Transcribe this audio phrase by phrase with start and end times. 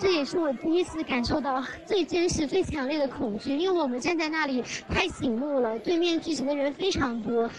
[0.00, 7.50] 这也是我第一次感受到最真实、最强烈的恐惧，因为我们站在那里太醒目了，对面聚集的人非常多。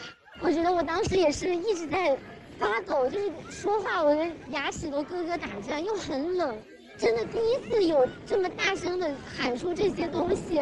[0.41, 2.17] 我觉得我当时也是一直在
[2.57, 6.57] 发抖，就是说话我的牙齿都咯咯打颤，又很冷，
[6.97, 10.61] 真的第一次有这么大声的喊出这些东西。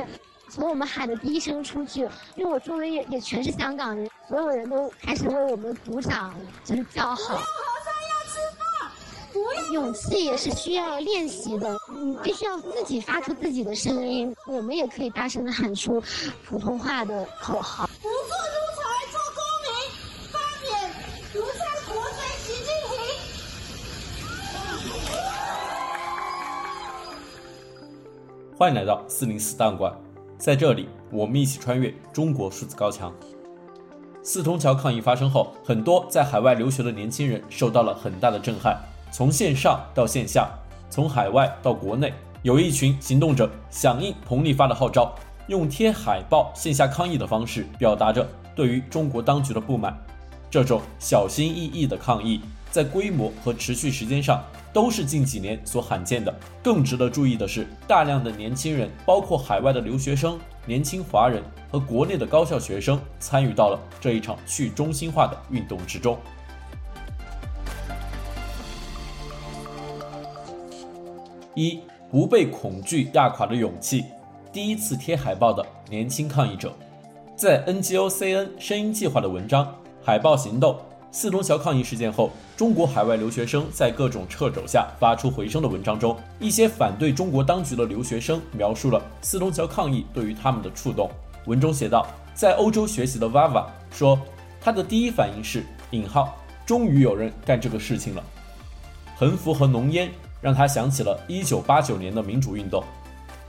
[0.49, 7.41] 从我们喊的第一声出去，因为我周围也也全是香港人，所有人都开始为我们鼓掌，就是叫好。
[9.73, 14.35] 勇气也是需要练习的，你必须要自己发出自己的声音。
[14.47, 16.01] 我们也可以大声的喊出
[16.45, 17.87] 普通话的口号。
[18.01, 19.69] 不做奴才，做公民，
[20.31, 20.69] 发免
[21.33, 22.95] 独裁国贼习近平。
[28.57, 29.93] 欢迎来到四零四档案馆，
[30.37, 33.13] 在这里，我们一起穿越中国数字高墙。
[34.23, 38.77] 四通桥抗议发生后，很多在海外留学的年轻人受到了很大的震撼。
[39.11, 40.49] 从线上到线下，
[40.89, 45.13] 从海外到国内，有一群行动者响应彭丽发的号召，
[45.47, 49.97] 用贴海报线下抗议的方式表达着对于中国当局的不满。
[50.49, 56.33] 这种小心翼翼的抗议，在规模和持续时间上都是近几年所罕见的。
[56.63, 66.17] 更值得注意的是，大量的年轻人，包括海外的留学生、年轻华人和国内的高校学生，参与到了这一场去中心化的运动之中。
[71.57, 71.79] 一
[72.11, 74.05] 不被恐惧压垮的勇气。
[74.53, 76.71] 第一次贴海报的年轻抗议者，
[77.35, 79.65] 在 NGOCN 声音计划的文章
[80.03, 80.79] 《海报行动：
[81.11, 91.09] 四通桥抗议事件后，中国海外留学生在各种掣肘下发出回声》的文章中，一些反对中国当局的留学生描述了四通桥抗议对于他们的触动。
[91.47, 92.05] 文中写道，
[92.35, 94.19] 在欧洲学习的 Vava 说，
[94.61, 98.23] 他的第一反应是“引号，终于有人干这个事情了”，
[99.17, 100.11] 横幅和浓烟。
[100.41, 102.83] 让他想起了1989年的民主运动，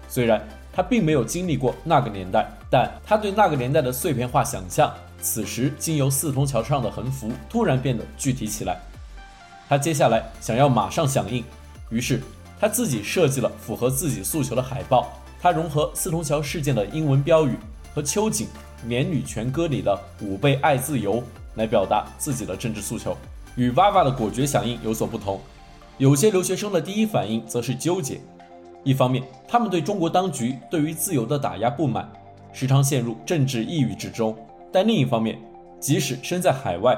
[0.09, 8.81] 虽然他并没有经历过那个年代，但他对那个年代的碎片化想象，此时经由四通桥上的横幅突然变得具体起来。
[9.69, 11.45] 他接下来想要马上响应，
[11.91, 12.23] 于是
[12.59, 15.13] 他自己设计了符合自己诉求的海报。
[15.41, 17.57] 他融合四通桥事件的英文标语
[17.95, 18.47] 和秋瑾
[18.85, 21.23] 《棉女权歌》里的“吾辈爱自由”
[21.55, 23.17] 来表达自己的政治诉求，
[23.55, 25.41] 与娃娃的果决响应有所不同。
[25.99, 28.21] 有些留学生的第一反应则是纠结，
[28.85, 32.09] 一方面，他们对中国当局对于自由的打压不满，
[32.53, 34.33] 时常陷入政治抑郁之中；
[34.71, 35.37] 但另一方面，
[35.81, 36.97] 即使身在海外，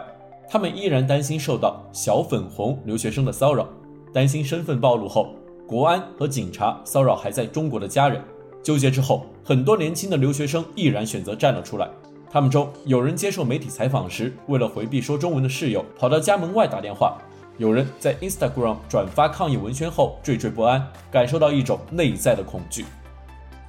[0.51, 3.67] 他们依然担心受到小粉红留学生的骚扰，
[4.13, 5.35] 担心身份暴露后，
[5.67, 8.23] 国安和警察骚扰还在中国的家人。
[8.63, 11.89] 纠结之后，很多年轻的留学生毅然选择站了出来。
[12.31, 17.17] 他们中有人接受媒体采访时，为了回避说中文的室友，跑到家门外打电话。
[17.61, 22.87] 有人在 Instagram 转发抗议文宣后惴惴不安，感受到一种内在的恐惧。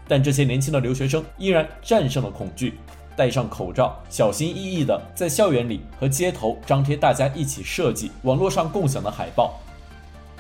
[0.08, 2.80] 但这些年轻的留学生依然战胜了恐惧，
[3.18, 9.60] 戴上口罩，小心翼翼地在校园里和街头张贴大家一起设计、网络上共享的海报。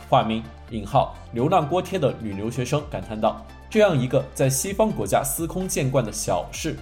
[0.09, 6.77] 化名引号流浪锅贴的女留学生感叹道：“这样一个在西方国家司空见惯的小事，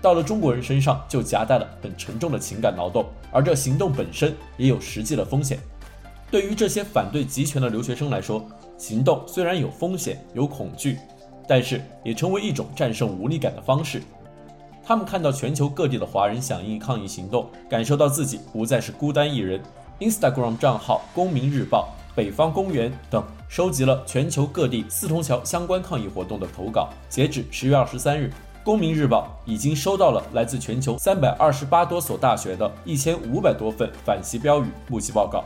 [0.00, 5.58] 到了中国人身上就夹带了很沉重的情感劳动，而这行动本身也有实际的风险。”
[6.32, 8.42] 对于这些反对集权的留学生来说，
[8.78, 10.96] 行动虽然有风险、有恐惧，
[11.46, 14.02] 但是也成为一种战胜无力感的方式。
[14.82, 19.60] 他们看到全球各地的华人响应抗议行动，感受到自己不再是孤单一人。
[20.00, 26.88] Instagram 账号“公民日报”、“北方公园”等收集了全球各地四通桥相关抗议活动的投稿。
[27.10, 28.32] 截止十月二十三日
[28.64, 35.44] ，“公民日报”已经收到了来自全球三百二十八多所大学的一千五百多份反袭标语目击报告。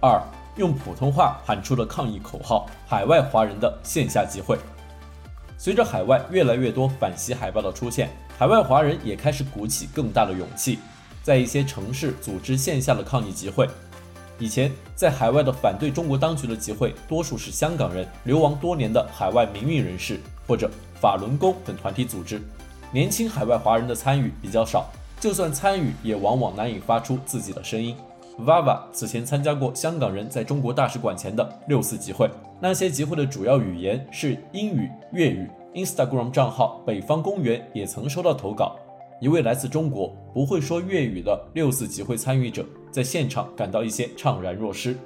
[0.00, 0.22] 二，
[0.54, 4.56] 用普通话喊出了抗议口号，海外华人的线下集会。
[5.56, 10.78] 随着海外越来越多反袭海报的出现，海外华人也开始鼓起更大的勇气，
[11.20, 13.68] 在一些城市组织线下的抗议集会。
[14.38, 20.70] 以前在海外的反对中国当局的集会，多数是香港人、流亡多年的海外民运人士或者
[21.00, 22.40] 法轮功等团体组织，
[22.92, 27.96] 年轻海外华人的参与比较少，就算参与，也往往难以发出自己的声音。
[28.38, 32.30] Vava 此前参加过香港人在中国大使馆前的六四集会，
[32.60, 35.48] 那些集会的主要语言是英语、粤语。
[35.74, 38.76] Instagram 账号“北方公园”也曾收到投稿，
[39.20, 44.96] 一位来自中国不会说粤语的六四集会参与者在现场感到一些怅然若失。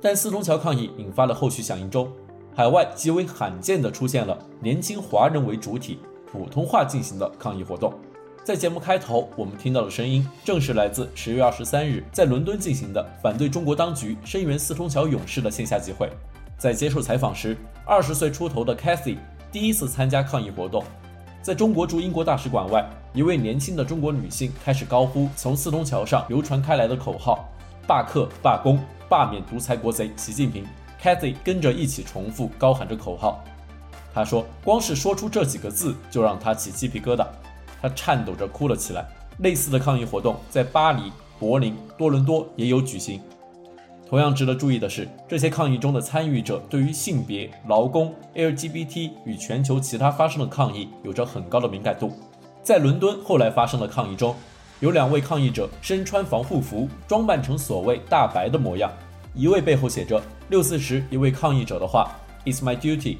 [0.00, 2.08] 但四通桥抗议引发的后续响应中，
[2.54, 5.98] 海外极为罕见地出现了年轻华人为主体、
[6.30, 7.92] 普通话进行的抗议活动。
[8.46, 16.08] 在节目开头，我们听到的声音正是来自十月二十三日在伦敦进行的反对中国当局声援四通桥勇士的线下集会。
[16.56, 19.16] 在接受采访时，二十岁出头的 Cathy
[19.50, 20.84] 第一次参加抗议活动。
[21.42, 27.48] 在中国驻英国大使馆外，一位年轻的中国女性开始高呼从四通桥上流传开来的口号
[27.84, 28.78] ：“罢课、罢工、
[29.08, 30.64] 罢免独裁国贼习近平。”
[31.02, 33.42] Cathy 跟着一起重复高喊着口号。
[34.14, 37.26] 她说：“光是说出这几个字，就让她起鸡皮疙瘩，
[37.80, 39.06] 他颤抖着哭了起来。”
[39.40, 43.20] 类似的抗议活动在巴黎、柏林、多伦多也有举行。
[44.08, 52.12] 同样值得注意的是，这些抗议中的参与者对于性别、劳工、LGBT 与全球其他发生的抗议有着很高的敏感度。
[52.62, 54.34] 在伦敦后来发生的抗议中，
[54.80, 58.90] 有两位抗议者身穿防护服，装扮成所谓“大白”的模样，
[59.34, 62.10] 一位背后写着六四时一位抗议者的话
[62.44, 63.18] “It's my duty”，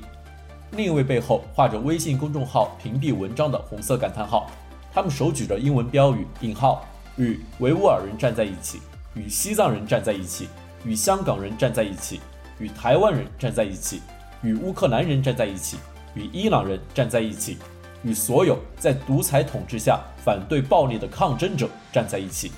[0.76, 4.50] 另一位背后画着微信公众号屏蔽文章的红色感叹号。
[4.93, 6.87] 他们手举着英文标语“引号”，
[7.17, 8.81] 与维吾尔人站在一起，
[9.14, 10.49] 与西藏人站在一起。
[10.84, 12.20] 与香港人站在一起，
[12.58, 14.00] 与台湾人站在一起，
[14.40, 15.78] 与乌克兰人站在一起，
[16.14, 17.58] 与伊朗人站在一起，
[18.05, 22.52] 与所有在独裁统治下反对暴力的抗争者站在一起。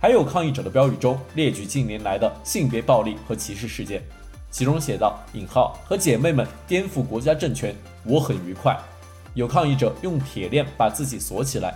[0.00, 4.02] 还有抗议者的标语中列举近年来的性别暴力和歧视事件，
[4.50, 7.74] 其中写道：“引号和姐妹们颠覆国家政权，
[8.04, 8.78] 我很愉快。”
[9.34, 11.74] 有抗议者用铁链把自己锁起来，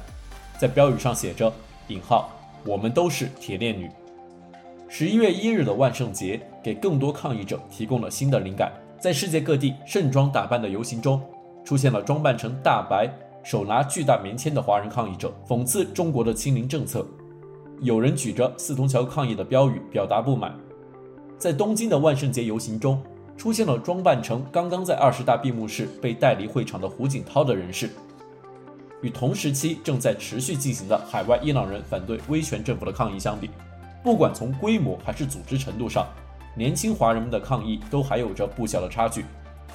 [0.59, 1.53] 在标语上写着
[1.89, 2.31] ：“引号
[2.65, 3.91] 我们都是铁链女。”
[4.89, 8.73] 十一月一日的万圣节给更多抗议者提供了新的灵感。
[8.99, 11.21] 在世界各地盛装打扮的游行中，
[11.65, 13.11] 出现了装扮成大白、
[13.43, 17.07] 手拿巨大棉签的华人抗议者，讽刺中国的清零政策。
[17.81, 20.57] 有人举着四通桥抗议的标语表达不满。
[21.43, 23.03] 在东京的万圣节游行中，
[23.37, 27.91] 出现了装扮成刚刚在二十大闭幕式被带离会场的胡锦涛的人士。
[29.01, 33.51] 与同时期正在持续进行的海外伊朗人反对威权政府的抗议相比，
[34.05, 36.07] 不管从规模还是组织程度上，
[36.57, 39.25] 年轻华人们的抗议都还有着不小的差距。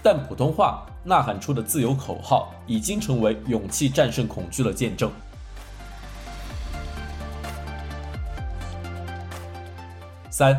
[0.01, 5.11] 但普通话呐喊出的自由口号，已经成为勇气战胜恐惧的见证。
[10.29, 10.57] 三，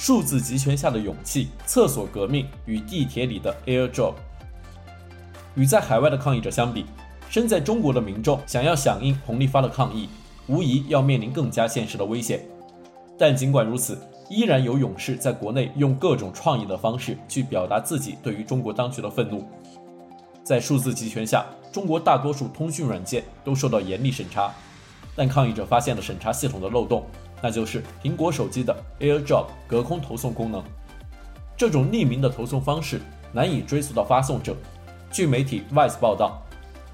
[0.00, 4.14] 数字集权下的勇气，厕所革命与地铁里的 AirDrop。
[5.54, 6.86] 与在海外的抗议者相比，
[7.28, 10.08] 身在中国的民众想要响应彭丽发的抗议，
[10.46, 12.40] 无疑要面临更加现实的危险。
[13.18, 13.98] 但尽管如此，
[14.30, 19.46] 依然有勇士在国内用各种创意的方式去表达自己对于中国当局的愤怒。
[20.42, 24.50] 在数字集权下，中国大多数通讯软件都受到严厉审查，
[25.14, 27.04] 但抗议者发现了审查系统的漏洞，
[27.42, 30.62] 那就是苹果手机的 AirDrop 隔空投送功能。
[31.56, 33.00] 这种匿名的投送方式
[33.32, 34.56] 难以追溯到发送者。
[35.10, 36.42] 据媒体 Vice 报道，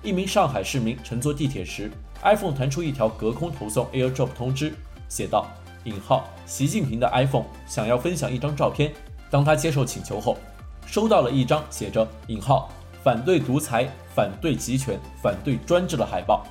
[0.02, 1.90] 一名上海市民乘坐地铁时
[2.22, 4.74] ，iPhone 弹出一条隔空投送 AirDrop 通知，
[5.08, 5.46] 写道。
[5.84, 8.92] 引号，习近平的 iPhone 想要分享一张照片。
[9.30, 10.36] 当他接受请求后，
[10.84, 12.68] 收到了一张写着“引号
[13.04, 16.44] 反对独裁、反对集权、反对专制”的海报。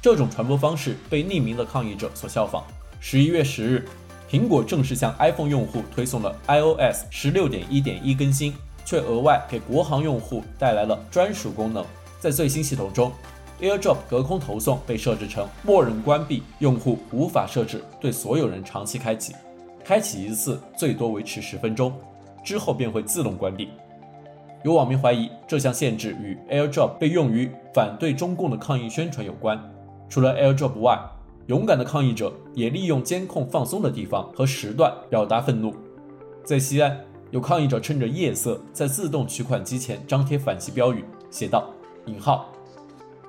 [0.00, 2.64] 这种传播方式被匿名的抗议者所效仿。
[3.04, 3.84] 十一月十日，
[4.30, 8.54] 苹果正式向 iPhone 用户推送了 iOS 十六点一点一更新，
[8.84, 11.84] 却额外给国行用户带来了专属功能。
[12.20, 13.10] 在最新系统中
[13.60, 19.34] ，AirDrop 隔空投送被设置成默认关闭，用户无法设置对所有人长期开启，
[19.84, 21.92] 开启一次最多维持十分钟，
[22.44, 23.70] 之后便会自动关闭。
[24.62, 29.60] 有网民怀疑这项限制与 AirDrop 被用于反对中共的抗议宣传有关。
[30.08, 31.00] 除了 AirDrop 外，
[31.46, 35.74] 勇敢的抗议者也利用监控放松的地方和时段表达愤怒。
[36.44, 36.98] 在西安，
[37.30, 41.68] 有抗议者趁着夜色在自动取款机前张贴反击标语，写道
[42.06, 42.48] ：“引号。”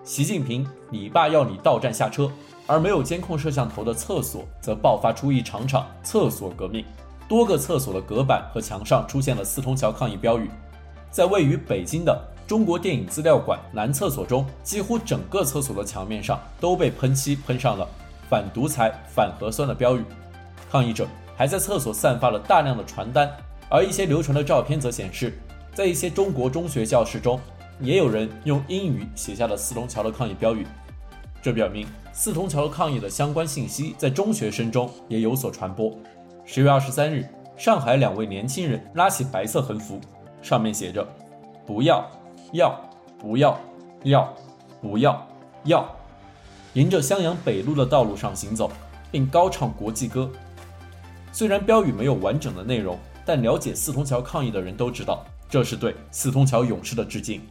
[0.03, 2.29] 习近平，你爸要你到站下车，
[2.67, 6.86] 而没有监控摄像头的厕所则爆发出一场场厕所革命。
[7.27, 10.50] 多个厕所的隔板和墙上出现了四通桥抗议标语。
[11.10, 17.88] 在位于北京的中国电影资料馆男厕所中，几乎整个厕所的墙面上都被喷漆喷上了
[18.34, 20.04] 反独裁、反核酸的标语。
[20.72, 23.32] 抗议者还在厕所散发了大量的传单，
[23.70, 25.38] 而一些流传的照片则显示，
[25.75, 27.40] 在一些中国中学教室中。
[27.80, 30.66] 也有人用英语写下了四通桥的抗议标语，
[31.44, 35.92] 这表明四通桥的抗议的相关信息在中学生中也有所传播。
[36.44, 40.02] 十月二十三日，上海两位年轻人拉起白色横幅，
[40.42, 41.06] 上面写着
[41.68, 42.10] “不要，
[42.54, 42.80] 要，
[43.20, 43.60] 不要，
[44.04, 44.34] 要，
[44.82, 45.28] 不要，
[45.66, 45.96] 要”，
[46.74, 48.72] 沿着襄阳北路的道路上行走，
[49.12, 50.27] 并高唱国际歌。
[51.32, 57.42] 虽然标语没有完整的内容，但了解四通桥抗议的人都知道，这是对四通桥勇士的致敬。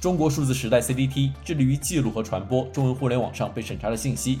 [0.00, 4.40] 中国数字时代 CDT 致力于记录和传播中文互联网上被审查的信息。